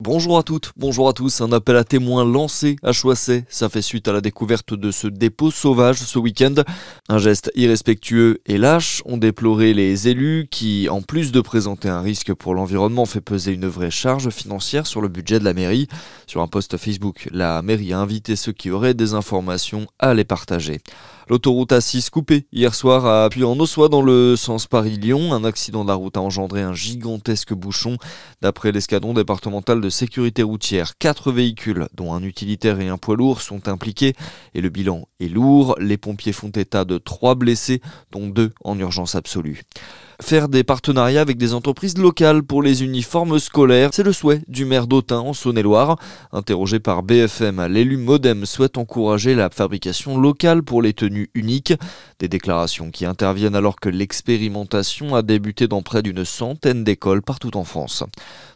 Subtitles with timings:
[0.00, 1.40] Bonjour à toutes, bonjour à tous.
[1.40, 3.44] Un appel à témoins lancé à Choisset.
[3.48, 6.54] Ça fait suite à la découverte de ce dépôt sauvage ce week-end.
[7.08, 12.00] Un geste irrespectueux et lâche ont déploré les élus qui, en plus de présenter un
[12.00, 15.86] risque pour l'environnement, fait peser une vraie charge financière sur le budget de la mairie.
[16.26, 20.24] Sur un post Facebook, la mairie a invité ceux qui auraient des informations à les
[20.24, 20.80] partager.
[21.26, 25.32] L'autoroute A6 coupée hier soir à Puy en Ossois dans le sens Paris-Lyon.
[25.32, 27.96] Un accident de la route a engendré un gigantesque bouchon.
[28.42, 33.42] D'après l'escadron départemental de sécurité routière, quatre véhicules, dont un utilitaire et un poids lourd,
[33.42, 34.14] sont impliqués
[34.54, 35.76] et le bilan est lourd.
[35.78, 39.60] Les pompiers font état de trois blessés, dont deux en urgence absolue.
[40.22, 44.64] Faire des partenariats avec des entreprises locales pour les uniformes scolaires, c'est le souhait du
[44.64, 45.98] maire d'Autun en Saône-et-Loire.
[46.32, 51.74] Interrogé par BFM, l'élu Modem souhaite encourager la fabrication locale pour les tenues uniques.
[52.20, 57.56] Des déclarations qui interviennent alors que l'expérimentation a débuté dans près d'une centaine d'écoles partout
[57.56, 58.04] en France.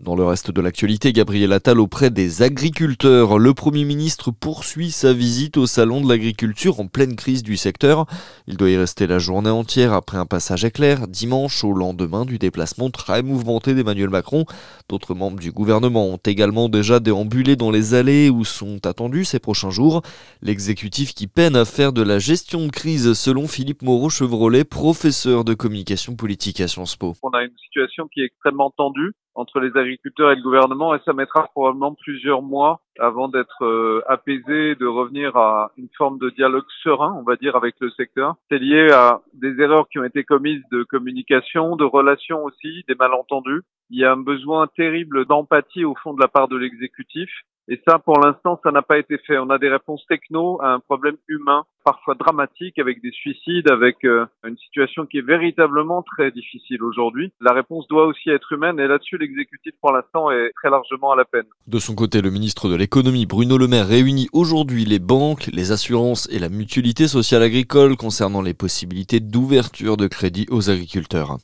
[0.00, 3.38] Dans le reste de l'actualité, Gabriel Attal auprès des agriculteurs.
[3.38, 8.04] Le Premier ministre poursuit sa visite au Salon de l'agriculture en pleine crise du secteur.
[8.46, 12.38] Il doit y rester la journée entière après un passage éclair dimanche au lendemain du
[12.38, 14.44] déplacement très mouvementé d'Emmanuel Macron.
[14.88, 19.38] D'autres membres du gouvernement ont également déjà déambulé dans les allées où sont attendus ces
[19.38, 20.02] prochains jours.
[20.42, 25.54] L'exécutif qui peine à faire de la gestion de crise selon Philippe Moreau-Chevrolet, professeur de
[25.54, 27.14] communication politique à Sciences Po.
[27.22, 30.98] On a une situation qui est extrêmement tendue entre les agriculteurs et le gouvernement et
[31.04, 36.30] ça mettra probablement plusieurs mois avant d'être euh, apaisé, de revenir à une forme de
[36.30, 38.34] dialogue serein, on va dire, avec le secteur.
[38.50, 42.94] C'est lié à des erreurs qui ont été commises de communication, de relations aussi, des
[42.94, 43.62] malentendus.
[43.90, 47.28] Il y a un besoin terrible d'empathie au fond de la part de l'exécutif
[47.68, 49.38] et ça, pour l'instant, ça n'a pas été fait.
[49.38, 54.04] On a des réponses techno à un problème humain, parfois dramatique, avec des suicides, avec
[54.04, 57.32] euh, une situation qui est véritablement très difficile aujourd'hui.
[57.40, 61.16] La réponse doit aussi être humaine, et là-dessus, l'exécutif, pour l'instant, est très largement à
[61.16, 61.46] la peine.
[61.68, 65.70] De son côté, le ministre de l'économie, Bruno Le Maire, réunit aujourd'hui les banques, les
[65.70, 71.38] assurances et la mutualité sociale agricole concernant les possibilités d'ouverture de crédit aux agriculteurs.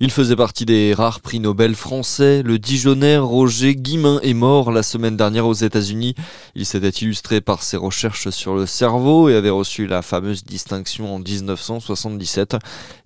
[0.00, 2.44] Il faisait partie des rares prix Nobel français.
[2.44, 6.14] Le Dijonais Roger Guimin est mort la semaine dernière aux États-Unis.
[6.54, 11.14] Il s'était illustré par ses recherches sur le cerveau et avait reçu la fameuse distinction
[11.14, 12.56] en 1977.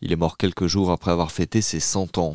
[0.02, 2.34] Il est mort quelques jours après avoir fêté ses 100 ans.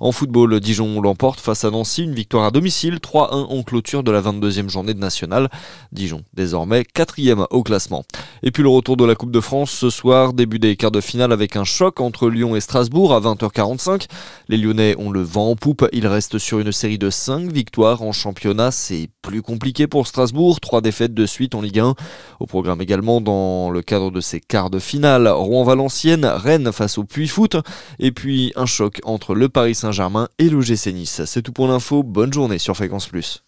[0.00, 4.10] En football, Dijon l'emporte face à Nancy, une victoire à domicile, 3-1 en clôture de
[4.10, 5.50] la 22e journée de nationale.
[5.92, 8.04] Dijon, désormais quatrième au classement.
[8.42, 11.00] Et puis le retour de la Coupe de France ce soir, début des quarts de
[11.00, 14.06] finale avec un choc entre Lyon et Strasbourg à 20h45.
[14.48, 15.86] Les Lyonnais ont le vent en poupe.
[15.92, 18.70] Ils restent sur une série de 5 victoires en championnat.
[18.70, 20.60] C'est plus compliqué pour Strasbourg.
[20.60, 21.94] Trois défaites de suite en Ligue 1.
[22.40, 25.26] Au programme également dans le cadre de ces quarts de finale.
[25.28, 27.56] Rouen-Valenciennes, Rennes face au Puy Foot.
[27.98, 31.22] Et puis un choc entre le Paris Saint-Germain et le GC Nice.
[31.24, 32.02] C'est tout pour l'info.
[32.02, 33.42] Bonne journée sur Fréquence Plus.